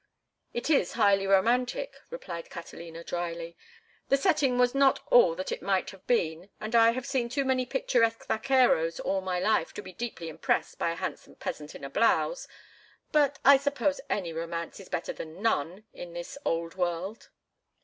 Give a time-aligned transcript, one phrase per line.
[0.51, 3.55] "It is highly romantic," replied Catalina, dryly.
[4.09, 7.45] "The setting was not all that it might have been, and I have seen too
[7.45, 11.83] many picturesque vaqueros all my life to be deeply impressed by a handsome peasant in
[11.83, 12.47] a blouse;
[13.11, 17.29] but I suppose any romance is better than none in this Old World."